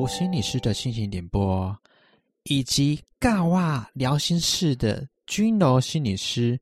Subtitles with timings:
[0.00, 1.78] 吴心理师的心情点播，
[2.44, 6.58] 以及尬哇聊心事的君柔心理师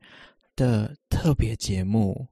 [0.56, 2.26] 的特别节目。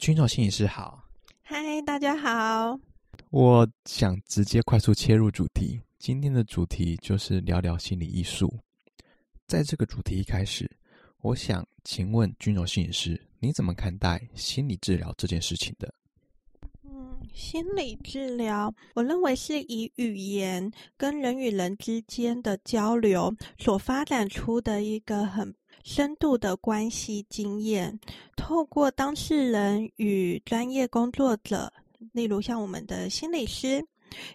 [0.00, 1.04] 君柔心理师好，
[1.42, 2.76] 嗨，大家好。
[3.30, 8.52] 我想直接快速切入主题，今天的主题就是聊聊心理艺术。
[9.46, 10.68] 在这个主题一开始，
[11.20, 15.94] 我想请问君柔心理师，你怎么看待心理治疗这件事情的？
[17.32, 27.98] 心理治疗，我认为是以语言跟人与人之间的交流所发展出的一个很深度的关系经验，
[28.36, 31.72] 透过当事人与专业工作者，
[32.12, 33.84] 例如像我们的心理师，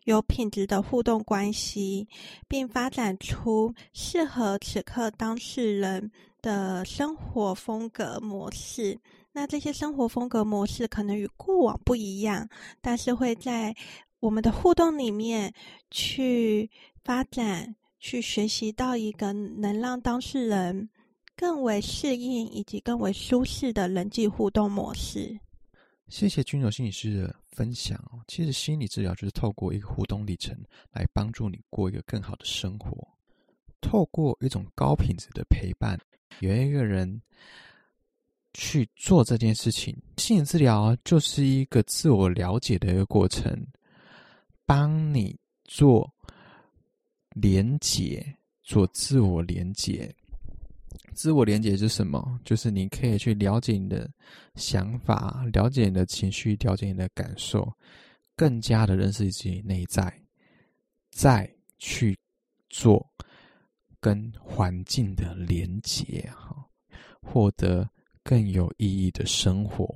[0.06, 2.08] 有品质的互动关系，
[2.48, 6.12] 并发展出适合此刻当事人
[6.42, 8.98] 的生活风格模式。
[9.38, 12.48] 那这些生活风格模式可能与过往不一样，
[12.80, 13.76] 但是会在
[14.22, 15.54] 我们的互动里面
[15.92, 16.72] 去
[17.04, 20.90] 发展、去学习到一个能让当事人
[21.36, 25.38] 更为适应以及更为舒适的人际互动模式。
[26.08, 28.02] 谢谢君友心理师的分享。
[28.30, 30.58] 其实心理治疗就是透过一个互动历程
[30.94, 33.06] 来帮助你过一个更好的生活，
[33.82, 36.00] 透过一种高品质的陪伴，
[36.40, 37.22] 有一个人。
[38.58, 43.54] 去做这件事情，心理治疗就是一个自我了解的一个过程，
[44.66, 46.10] 帮你做
[47.32, 48.26] 连结，
[48.64, 50.10] 做自我连结。
[51.14, 52.40] 自我连结是什么？
[52.46, 54.10] 就是你可以去了解你的
[54.56, 57.70] 想法，了解你的情绪，了解你的感受，
[58.38, 60.12] 更加的认识自己内在，
[61.12, 62.18] 再去
[62.70, 63.06] 做
[64.00, 66.66] 跟环境的连结，哈，
[67.22, 67.90] 获得。
[68.26, 69.88] 更有意义的生活。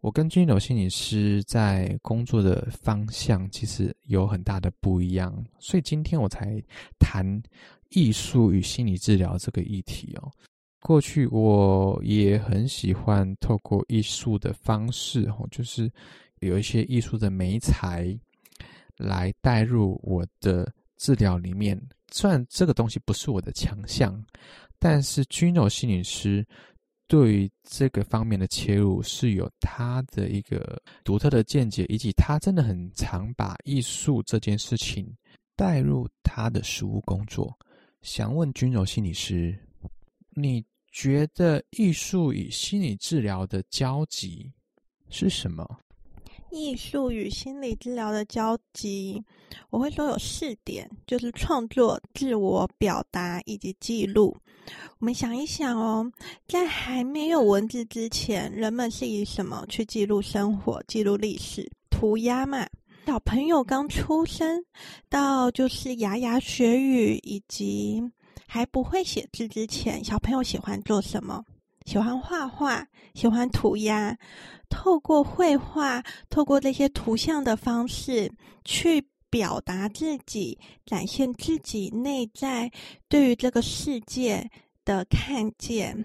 [0.00, 6.60] 我跟君柔心理师在工作的方向其实有很大的不一样，所以今天我才
[6.98, 7.24] 谈
[7.90, 10.30] 艺术与心理治疗这个议题哦。
[10.80, 15.90] 过去我也很喜欢透过艺术的方式，哦，就是
[16.40, 18.18] 有一些艺术的媒材
[18.96, 21.80] 来带入我的治疗里面。
[22.10, 24.20] 虽然这个东西不是我的强项，
[24.80, 26.44] 但是君柔心理师。
[27.12, 35.14] 对于这个方面的切入是有他的一个独特的见解，以及他真的很常把艺术这件事情
[35.54, 37.54] 带入他的实务工作。
[38.00, 39.54] 想问君柔心理师，
[40.30, 44.50] 你觉得艺术与心理治疗的交集
[45.10, 45.68] 是什么？
[46.52, 49.24] 艺术与心理治疗的交集，
[49.70, 54.36] 我会说有四点，就是创作、自我表达以及记录。
[54.98, 56.12] 我们想一想哦，
[56.46, 61.68] 在还没有文字之前，人们是以什么去记录生活、记录历史？
[61.90, 62.66] 涂鸦嘛。
[63.06, 64.64] 小朋友刚出生
[65.08, 68.00] 到就是牙牙学语以及
[68.46, 71.42] 还不会写字之前，小朋友喜欢做什么？
[71.84, 74.16] 喜欢画画，喜欢涂鸦。
[74.68, 78.32] 透过绘画，透过这些图像的方式
[78.64, 82.70] 去表达自己，展现自己内在
[83.08, 84.48] 对于这个世界
[84.84, 86.04] 的看见。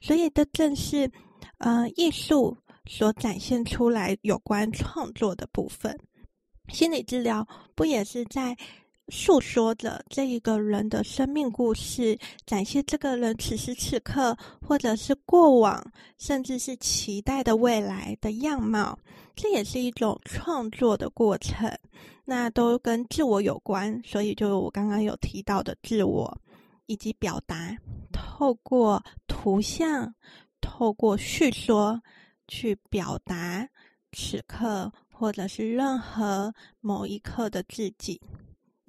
[0.00, 1.10] 所以，这正是
[1.58, 2.56] 呃艺术
[2.86, 5.98] 所展现出来有关创作的部分。
[6.68, 8.56] 心理治疗不也是在
[9.10, 15.82] 诉说着这一个人的生命故事，展现这个人此时此刻，或者是过往，
[16.18, 18.98] 甚至是期待的未来的样貌，
[19.34, 21.70] 这也是一种创作的过程。
[22.24, 26.38] 那都跟自我有关，所以就我刚刚有提到的自我，
[26.84, 27.74] 以及表达，
[28.12, 30.14] 透过图像，
[30.60, 31.98] 透过叙说
[32.46, 33.66] 去表达
[34.12, 38.20] 此刻，或者是任何某一刻的自己。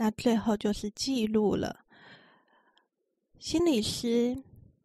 [0.02, 1.76] 那最后就是记录了。
[3.38, 4.34] 心理师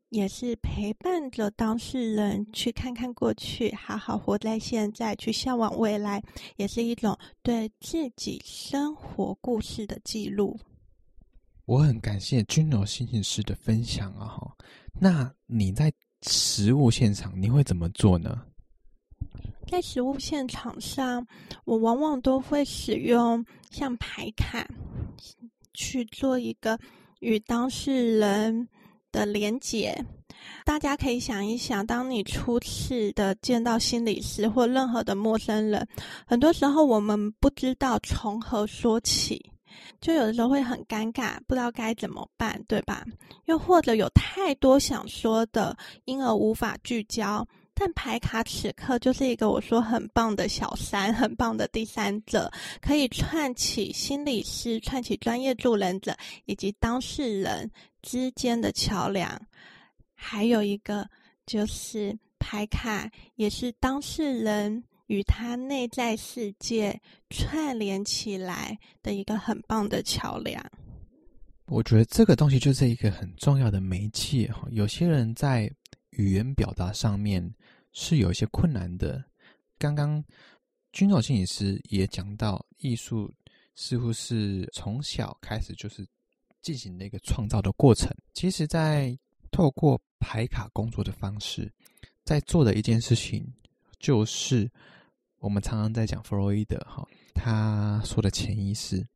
[0.09, 6.21] 也是陪伴着当事人去看看过去，好好活在现在，去向往未来，
[6.57, 10.59] 也是一种对自己生活故事的记录。
[11.65, 14.27] 我很感谢君柔心理师的分享啊！
[14.27, 14.57] 哈，
[15.01, 18.45] 那你在实务现场你会怎么做呢？
[19.71, 21.27] 在实务现场上，
[21.65, 24.67] 我往往都会使用像牌卡。
[25.77, 26.79] 去做一个
[27.19, 28.69] 与当事人
[29.11, 29.93] 的连结。
[30.65, 35.85] 大家可以想一想，当你初次的见到心理师或任何的陌生人，
[36.25, 39.51] 很多时候我们不知道从何说起，
[40.01, 43.05] 就有的时候会很尴尬，不知道该怎么办，对吧？
[43.47, 47.45] 又或者有太多想说的，因而无法聚焦，
[47.75, 52.51] 但牌卡此刻就是一个我说很棒的小三，很棒的第三者，
[52.81, 59.41] 可以串起心理师、串起专业助人者以及当事人之间的桥梁。
[60.15, 61.09] 还有一个
[61.47, 66.99] 就是牌卡，也是当事人与他内在世界
[67.29, 70.65] 串联起来的一个很棒的桥梁。
[71.67, 74.67] 我觉得这个东西就是一个很重要的媒介哈。
[74.71, 75.71] 有些人在
[76.11, 77.43] 语言表达上面
[77.95, 79.25] 是有一些困难的。
[79.79, 80.23] 刚刚
[80.93, 83.33] 君总心理师也讲到，艺术
[83.75, 86.07] 似乎是从小开始就是
[86.61, 88.15] 进行的一个创造的过程。
[88.35, 89.19] 其实，在
[89.51, 91.73] 透过牌卡工作的方式，
[92.25, 93.51] 在做的一件事情，
[93.99, 94.71] 就是
[95.39, 99.07] 我们常常在讲弗洛伊德哈，他说的潜意识。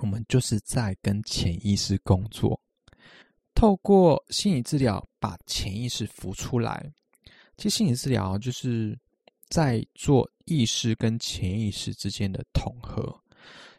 [0.00, 2.60] 我们就是在跟潜意识工作，
[3.54, 6.92] 透过心理治疗把潜意识浮出来。
[7.56, 8.98] 其实心理治疗就是
[9.48, 13.18] 在做意识跟潜意识之间的统合。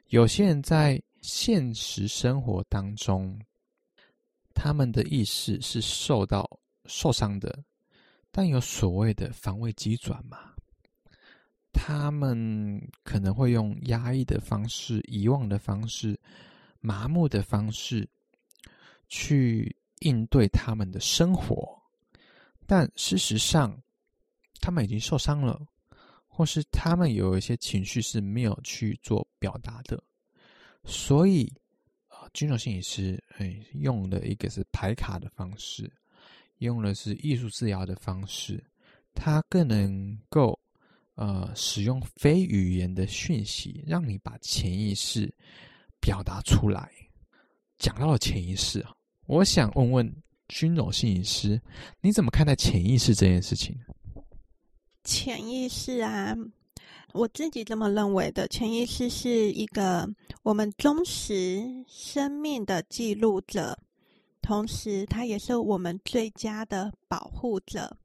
[0.08, 3.40] 有些人在现实生活当中，
[4.54, 6.48] 他们的意识是受到
[6.86, 7.64] 受伤的，
[8.32, 10.52] 但有所谓的防卫机转嘛。
[11.74, 16.18] 他们可能会用压抑的方式、遗忘的方式、
[16.80, 18.08] 麻木的方式
[19.10, 21.78] 去应对他们的生活，
[22.68, 23.76] 但事实上，
[24.60, 25.62] 他们已经受伤了，
[26.28, 30.02] 或是他们有一些情绪是没有去做表达的，
[30.84, 31.52] 所以，
[32.08, 35.92] 啊，君柔心理师哎，用的一个是排卡的方式，
[36.58, 38.64] 用的是艺术治疗的方式，
[39.14, 40.60] 它更能够。
[41.18, 45.34] 呃，使用非语言的讯息，让你把潜意识
[46.02, 46.92] 表达出来。
[47.78, 48.94] 讲到了潜意识啊，
[49.26, 51.62] 我想问问军种心理师，
[52.02, 53.76] 你怎么看待潜意识这件事情？
[55.04, 56.36] 潜意识啊，
[57.14, 58.48] 我自己这么认为的。
[58.48, 60.10] 潜意识是一个
[60.44, 63.78] 我们忠实生命的记录者，
[64.42, 67.98] 同时它也是我们最佳的保护者。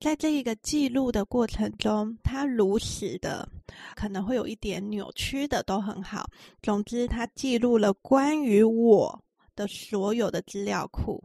[0.00, 3.48] 在这一个记录的过程中，它如实的，
[3.96, 6.30] 可能会有一点扭曲的，都很好。
[6.62, 9.24] 总之，它记录了关于我
[9.58, 11.20] 的所有的资料库，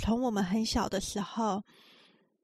[0.00, 1.62] 从我们很小的时候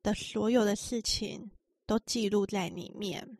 [0.00, 1.50] 的所有的事情
[1.84, 3.36] 都记录在里面。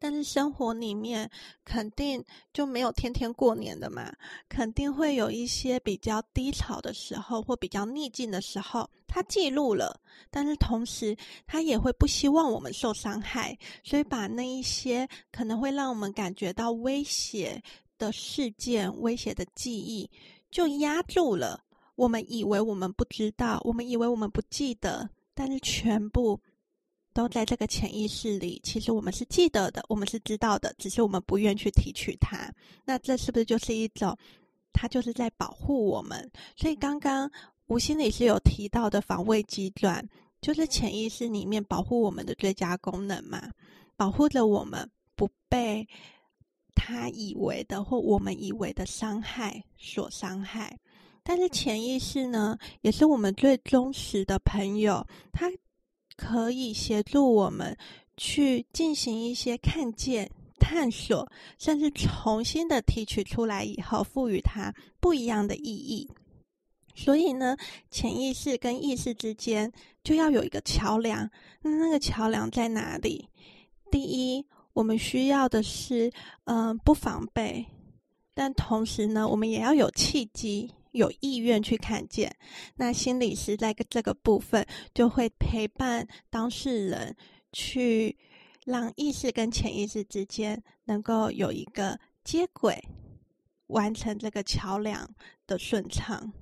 [0.00, 1.28] 但是生活里面
[1.64, 4.12] 肯定就没有天天过年的嘛，
[4.48, 10.00] 肯定会有一些比较低潮的时候或比较逆境的时候，他记录了，
[10.30, 11.16] 但是同时
[11.46, 17.60] 他也会不希望我们受伤害，所以把那一些可能会让我们感觉到威胁
[17.98, 20.08] 的事件、威胁的记忆
[20.50, 21.64] 就压住了。
[21.94, 26.40] 我们以为我们不知道，我们以为我们不记得，但是全部。
[27.14, 32.48] 都在这个潜意识里，其实我们是记得的，我们是知道的，只是我们不愿去提取它。
[32.84, 34.16] 那这是不是就是一种，
[34.72, 36.30] 它就是在保护我们？
[36.54, 37.28] 所以刚刚
[37.66, 40.06] 吴心理师有提到的防卫机转，
[40.40, 43.50] 就是潜意识里面保护我们的最佳功能嘛，
[43.96, 45.88] 保护着我们不被
[46.78, 50.78] 他以为的或我们以为的伤害所伤害。
[51.22, 55.50] 但是潜意识呢，也是我们最忠实的朋友，他。
[56.20, 57.78] 可以协助我们
[58.16, 66.10] 去进行一些看见、探索，甚至重新的提取出来以后，赋予它不一样的意义。
[66.92, 67.56] 所以呢，
[67.88, 71.30] 潜意识跟意识之间就要有一个桥梁。
[71.62, 73.28] 那那个桥梁在哪里？
[73.88, 74.44] 第一，
[74.78, 76.08] 我们需要的是，
[76.44, 77.66] 嗯、不防备，
[78.32, 80.72] 但同时呢，我们也要有契机。
[80.92, 82.34] 有意愿去看见，
[82.76, 87.14] 那心理师在这个部分就会陪伴当事人，
[87.52, 88.16] 去
[88.64, 92.82] 让意识跟潜意识之间能够有一个接轨，
[93.66, 95.08] 完成这个桥梁
[95.46, 96.32] 的顺畅。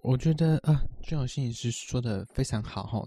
[0.00, 3.02] 我觉得啊，君柔心理师说的非常好哈，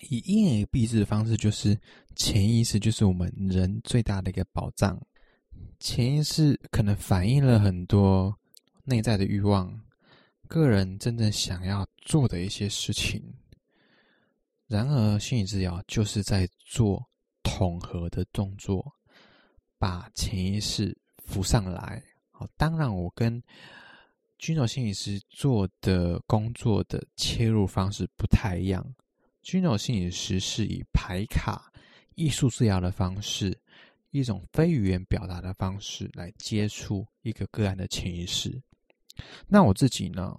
[0.00, 1.78] 以一言以蔽之的方式，就是
[2.14, 5.00] 潜意识就是我们人最大的一个宝藏，
[5.78, 8.36] 潜意识可能反映了很多
[8.84, 9.80] 内在的欲望。
[10.48, 13.20] 个人真正想要做的一些事情，
[14.68, 17.04] 然而心理治疗就是在做
[17.42, 18.94] 统合的动作，
[19.76, 22.02] 把潜意识浮上来。
[22.30, 23.42] 好，当然我跟
[24.38, 28.94] 君柔心理师做的工作的切入方式不太一样。
[29.46, 31.72] 君柔心理师是以排卡
[32.16, 33.56] 艺术治疗的方式，
[34.10, 38.60] 一种非语言表达的方式来接触一个个案的潜意识。
[39.46, 40.36] 那我自己呢，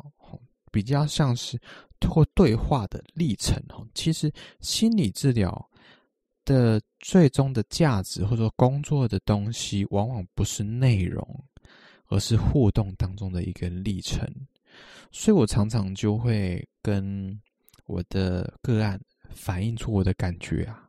[0.73, 1.57] 比较像是
[2.01, 3.57] 透过对话的历程。
[3.93, 5.69] 其实心理治疗
[6.43, 11.25] 的最终的价值，或者说工作的东西，往往不是内容，
[12.07, 14.29] 而是互动当中的一个历程。
[15.13, 17.39] 所以我常常就会跟
[17.87, 19.01] 我的个案
[19.31, 20.87] 反映出我的感觉啊，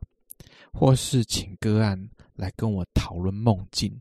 [0.71, 3.99] 或是请个案来跟我讨论梦境。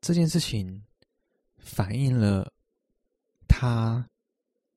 [0.00, 0.84] 这件事情
[1.58, 2.52] 反映了
[3.48, 4.08] 他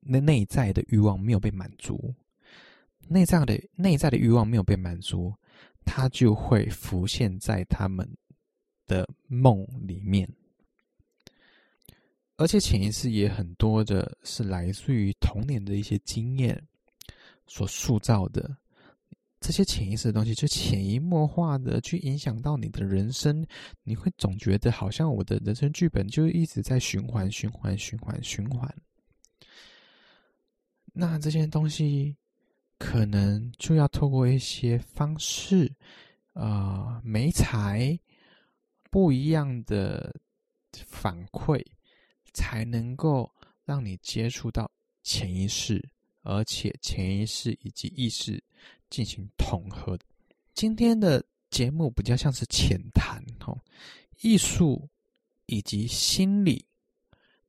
[0.00, 2.14] 那内在的欲望没有被满足，
[3.06, 5.32] 内在的内在的欲望没有被满足，
[5.84, 8.08] 他就会浮现在他们
[8.86, 10.28] 的梦里面，
[12.40, 16.58] 而且潜意识也很多的是来自于童年的一些经验
[17.46, 18.56] 所塑造的。
[19.40, 23.46] 这些潜意识的东西，就潜移默化的去影响到你的人生，
[23.82, 28.74] 你会总觉得好像我的人生剧本就一直在循环、循环、循环、循环。
[30.94, 32.16] 那这些东西
[32.78, 35.70] 可能就要透过一些方式，
[36.32, 37.98] 啊、呃，媒材
[38.90, 40.14] 不一样的
[40.86, 41.62] 反馈，
[42.32, 43.30] 才能够
[43.64, 44.70] 让你接触到
[45.02, 45.82] 潜意识，
[46.22, 48.42] 而且潜意识以及意识。
[48.90, 49.96] 进行统合。
[50.52, 53.56] 今天的节目比较像是浅谈哦，
[54.20, 54.88] 艺术
[55.46, 56.66] 以及心理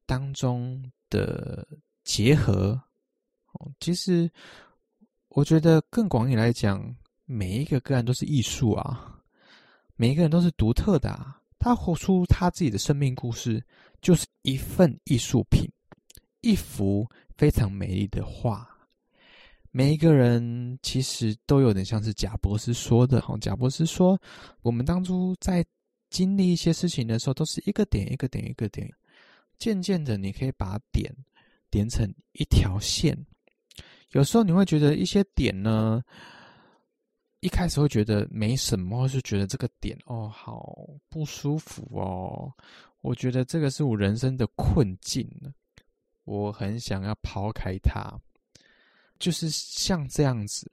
[0.06, 1.68] 当中的
[2.04, 2.80] 结合。
[3.54, 4.30] 哦，其实
[5.30, 6.96] 我觉得更广义来讲，
[7.26, 9.20] 每一个个案都是艺术啊，
[9.96, 11.42] 每一个人都是独特的啊。
[11.58, 13.66] 他活出他自己的生命故事，
[14.02, 15.70] 就是一份艺术品，
[16.42, 18.68] 一幅非常美丽的画。
[19.72, 24.20] 每一个人其实都有点像是贾博士说的，哈，贾博士说，
[24.62, 25.66] 我们当初在
[26.10, 28.92] 经历一些事情的时候，都是一个点一个点一个点，
[29.58, 31.10] 渐渐的，你可以把点
[31.70, 33.18] 点成一条线。
[34.10, 36.04] 有时候你会觉得一些点呢，
[37.42, 42.52] 一开始会觉得没什么，或是觉得这个点哦，好不舒服哦，
[43.02, 45.30] 我觉得这个是我人生的困境，
[46.24, 48.12] 我很想要抛开它。
[49.18, 50.72] 就是像这样子，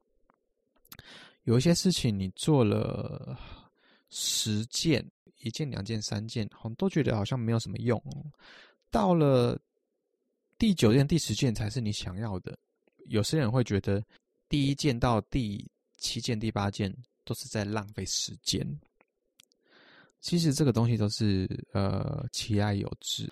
[1.42, 3.38] 有一些事情你做了
[4.08, 5.06] 十件、
[5.40, 8.02] 一件、两件、三件，好像都觉得好像没有什么用。
[8.90, 9.58] 到了
[10.56, 12.58] 第九件、第十件才是你想要的。
[13.06, 14.02] 有些人会觉得
[14.48, 16.92] 第一件到第七件、第八件
[17.24, 18.66] 都是在浪费时间。
[20.20, 23.30] 其实这个东西都是呃，其爱有之。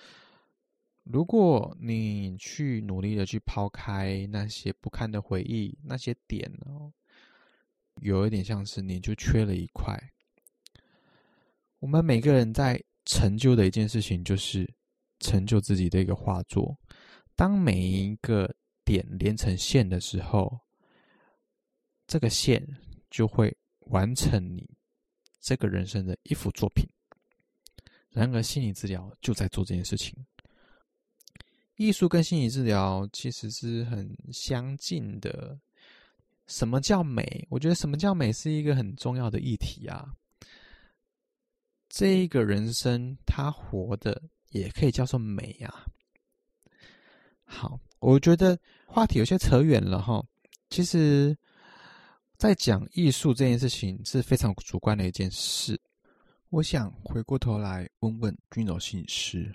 [1.02, 6.92] 如果你去努力的去抛开那些不堪的回忆，那些点哦，
[8.02, 9.96] 有一点像是你就缺了一块。
[11.78, 14.68] 我们每个人在成就的一件事情，就是
[15.20, 16.76] 成就自己的一个画作。
[17.36, 18.52] 当每一个
[18.84, 20.58] 点连成线的时候，
[22.06, 22.66] 这个线
[23.10, 23.54] 就会
[23.90, 24.68] 完成你
[25.40, 26.88] 这个人生的一幅作品。
[28.10, 30.14] 然而，心理治疗就在做这件事情。
[31.76, 35.58] 艺术跟心理治疗其实是很相近的。
[36.46, 37.46] 什么叫美？
[37.50, 40.08] 我觉得什么叫美是一个很重要的议题啊。
[41.88, 45.84] 这一个人生他活的也可以叫做美啊。
[47.44, 50.24] 好，我觉得话题有些扯远了哈。
[50.70, 51.36] 其实，
[52.38, 55.80] 在讲艺术这件事情是非常主观的一件事。
[56.50, 59.52] 我想回过头来问问君柔心理师。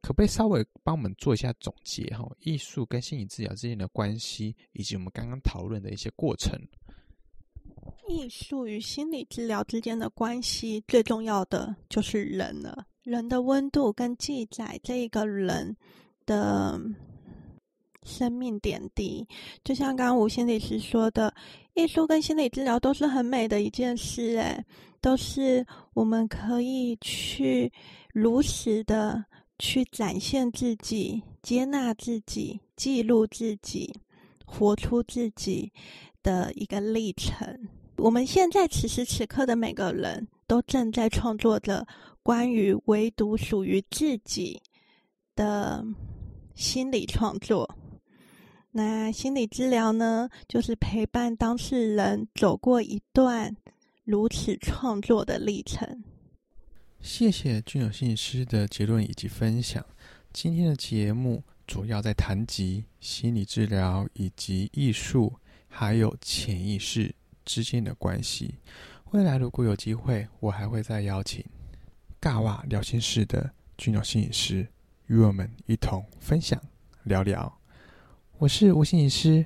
[0.00, 2.24] 可不可以稍微帮我们做一下总结哈？
[2.38, 6.56] 艺术跟心理治疗之间的关系，以及我们刚刚讨论的一些过程。
[8.08, 12.86] 艺术与心理治疗之间的关系，最重要的就是人了。
[13.02, 15.76] 人的温度跟记载这一个人
[16.24, 16.80] 的
[18.04, 19.26] 生命点滴，
[19.64, 21.34] 就像刚刚吴心理师说的，
[21.74, 24.64] 艺术跟心理治疗都是很美的一件事，诶，
[25.00, 27.72] 都是我们可以去
[28.12, 29.24] 如实的。
[29.60, 33.92] 去展现自己，接纳自己，记录自己，
[34.46, 35.72] 活出自己
[36.22, 37.68] 的一个历程。
[37.96, 41.84] 我们现在此时此刻的每个人都正在创作着
[42.22, 44.62] 关于唯独属于自己
[45.34, 45.84] 的
[46.54, 47.68] 心理创作。
[48.78, 53.56] 那心理治疗呢，就是陪伴当事人走过一段
[54.04, 56.04] 如此创作的历程。
[57.00, 59.84] 谢谢君柔心理师的结论以及分享。
[60.32, 65.34] 今天的节目主要在谈及心理治疗以及艺术，
[65.66, 67.12] 还有潜意识
[67.44, 68.54] 之间的关系。
[69.10, 71.44] 未来如果有机会，我还会再邀请
[72.20, 74.64] 尬娃疗心室的君柔心理师
[75.08, 76.62] 与我们一同分享
[77.02, 77.52] 聊聊。
[78.40, 79.44] 我是吴心理师，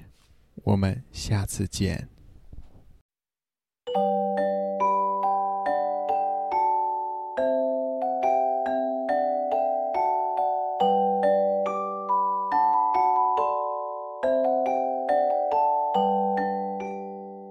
[0.64, 2.11] 我们下次见。